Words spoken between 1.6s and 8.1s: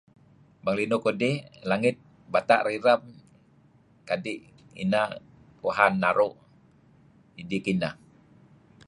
langit bata' rireb kadi' inah Tuhan naru' idih kineh.